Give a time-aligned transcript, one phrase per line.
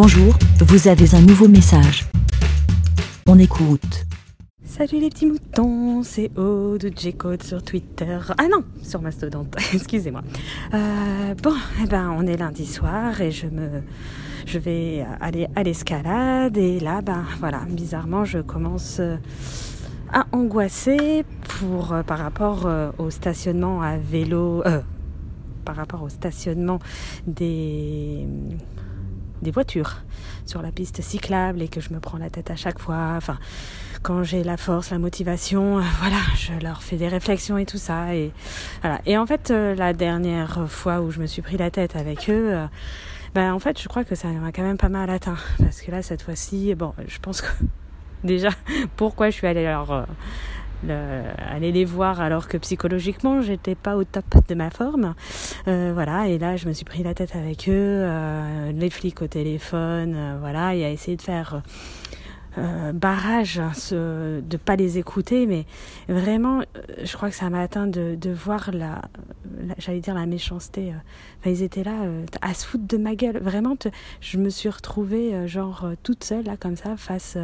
[0.00, 2.06] Bonjour, vous avez un nouveau message.
[3.26, 4.06] On écoute.
[4.64, 8.16] Salut les petits moutons, c'est Aude J-Code sur Twitter.
[8.38, 10.20] Ah non, sur Mastodon, excusez-moi.
[10.72, 13.82] Euh, bon, eh ben, on est lundi soir et je me,
[14.46, 19.16] je vais aller à l'escalade et là, ben voilà, bizarrement, je commence euh,
[20.12, 21.24] à angoisser
[21.58, 24.62] pour euh, par rapport au stationnement à vélo,
[25.64, 26.78] par rapport au stationnement
[27.26, 28.28] des
[29.42, 29.96] des voitures
[30.46, 33.14] sur la piste cyclable et que je me prends la tête à chaque fois.
[33.16, 33.38] Enfin,
[34.02, 37.78] quand j'ai la force, la motivation, euh, voilà, je leur fais des réflexions et tout
[37.78, 38.14] ça.
[38.14, 38.32] Et
[38.82, 39.00] voilà.
[39.06, 42.28] Et en fait, euh, la dernière fois où je me suis pris la tête avec
[42.30, 42.66] eux, euh,
[43.34, 45.90] ben en fait, je crois que ça m'a quand même pas mal atteint parce que
[45.90, 47.48] là, cette fois-ci, bon, je pense que
[48.24, 48.50] déjà,
[48.96, 50.06] pourquoi je suis allée leur
[50.86, 55.14] aller les voir alors que psychologiquement j'étais pas au top de ma forme.
[55.66, 59.22] Euh, voilà et là je me suis pris la tête avec eux euh, les flics
[59.22, 61.62] au téléphone euh, voilà et à essayer de faire
[62.92, 65.46] barrage ce, de pas les écouter.
[65.46, 65.64] Mais
[66.08, 66.62] vraiment
[67.00, 69.02] je crois que ça m'a atteint de, voir la,
[69.78, 70.92] j'allais dire la méchanceté
[71.46, 71.94] ils étaient là
[72.42, 73.38] à se foutre de ma gueule.
[73.38, 73.76] Vraiment
[74.20, 77.38] je me suis retrouvée genre toute seule là comme ça face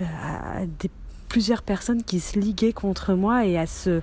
[0.00, 0.90] à des
[1.28, 4.00] plusieurs personnes qui se liguaient contre moi et à se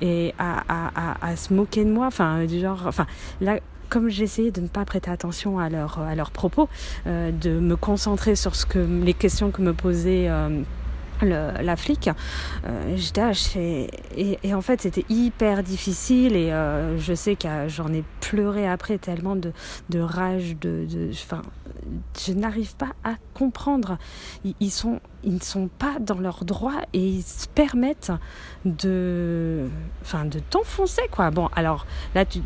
[0.00, 2.06] et à, à, à, se moquer de moi.
[2.06, 3.06] Enfin du genre enfin
[3.40, 6.68] là comme j'essayais de ne pas prêter attention à, leur, à leurs propos,
[7.06, 10.62] euh, de me concentrer sur ce que les questions que me posait euh,
[11.22, 12.10] le, la flic,
[12.66, 17.92] euh, j'étais et, et, en fait c'était hyper difficile et euh, je sais que j'en
[17.92, 19.52] ai pleuré après tellement de,
[19.88, 21.42] de rage, de, de enfin,
[22.18, 23.98] je n'arrive pas à comprendre.
[24.44, 24.70] Ils,
[25.24, 28.12] ne sont pas dans leurs droits et ils se permettent
[28.64, 29.68] de,
[30.02, 31.30] enfin, de t'enfoncer quoi.
[31.30, 32.40] Bon alors là tu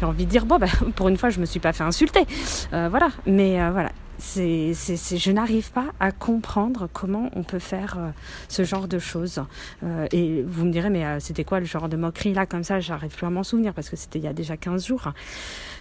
[0.00, 2.24] j'ai envie de dire bon ben pour une fois je me suis pas fait insulter
[2.72, 3.90] euh, voilà mais euh, voilà
[4.22, 8.10] c'est, je n'arrive pas à comprendre comment on peut faire euh,
[8.48, 9.42] ce genre de choses.
[9.82, 12.32] Euh, et vous me direz, mais euh, c'était quoi le genre de moquerie?
[12.32, 14.56] Là comme ça J'arrive plus à m'en souvenir parce que c'était il y a déjà
[14.56, 15.12] 15 jours.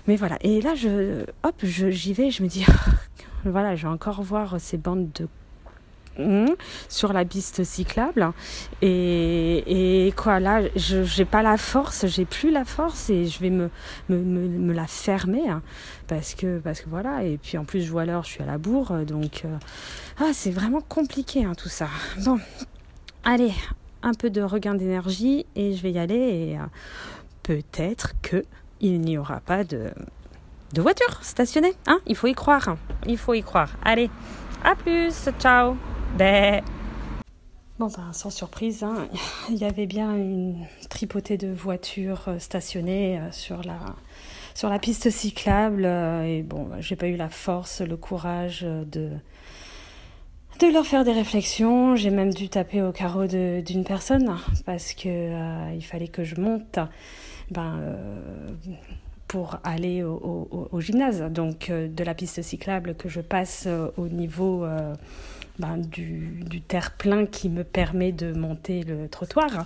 [0.07, 0.37] Mais voilà.
[0.41, 2.65] Et là, je, hop, j'y vais, je me dis,
[3.45, 5.27] voilà, je vais encore voir ces bandes de
[6.89, 8.31] sur la piste cyclable.
[8.81, 13.49] Et, et quoi là j'ai pas la force j'ai plus la force et je vais
[13.49, 13.69] me,
[14.09, 15.61] me la fermer hein,
[16.07, 17.23] parce que parce que voilà.
[17.23, 19.57] Et puis en plus je vois l'heure je suis à la bourre donc euh,
[20.19, 21.87] ah c'est vraiment compliqué hein, tout ça.
[22.23, 22.39] Bon
[23.23, 23.53] allez
[24.03, 26.63] un peu de regain d'énergie et je vais y aller et euh,
[27.43, 28.43] peut-être que
[28.79, 29.91] il n'y aura pas de
[30.73, 31.99] de voiture stationnée hein.
[32.07, 32.75] Il faut y croire
[33.07, 33.69] il faut y croire.
[33.83, 34.09] Allez
[34.63, 35.75] à plus ciao
[36.17, 36.61] ben.
[37.79, 39.07] Bon, ben, sans surprise, hein,
[39.49, 43.79] il y avait bien une tripotée de voitures euh, stationnées euh, sur la,
[44.53, 45.85] sur la piste cyclable.
[45.85, 49.09] Euh, et bon, ben, j'ai pas eu la force, le courage de,
[50.59, 51.95] de leur faire des réflexions.
[51.95, 56.77] J'ai même dû taper au carreau d'une personne parce que il fallait que je monte
[57.49, 57.79] ben,
[59.27, 61.23] pour aller au, gymnase.
[61.31, 63.67] Donc de la piste cyclable que je passe
[63.97, 64.67] au niveau
[65.59, 69.65] ben, du, du terre-plein qui me permet de monter le trottoir.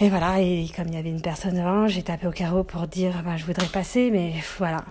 [0.00, 2.88] Et voilà, et comme il y avait une personne devant, j'ai tapé au carreau pour
[2.88, 4.84] dire ben, je voudrais passer, mais voilà.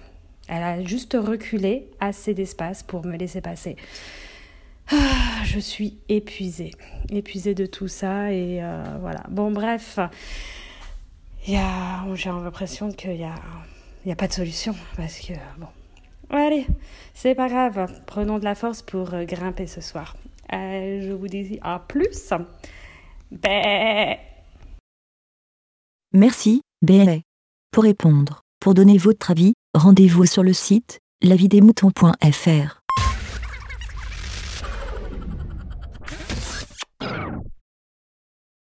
[0.47, 3.75] Elle a juste reculé assez d'espace pour me laisser passer.
[4.91, 4.96] Ah,
[5.46, 6.72] je suis épuisée,
[7.09, 9.24] épuisée de tout ça et euh, voilà.
[9.30, 10.00] Bon bref,
[11.46, 13.35] j'ai l'impression qu'il y a,
[14.06, 15.68] y a pas de solution parce que bon,
[16.33, 16.66] Allez,
[17.13, 18.01] c'est pas grave.
[18.07, 20.17] Prenons de la force pour euh, grimper ce soir.
[20.51, 22.33] Euh, je vous dis à plus.
[26.11, 27.22] Merci, Bé.
[27.72, 32.82] Pour répondre, pour donner votre avis, rendez-vous sur le site lavidemouton.fr.